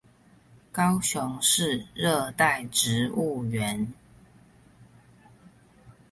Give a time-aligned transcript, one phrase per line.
[0.71, 3.89] 高雄市熱帶植物園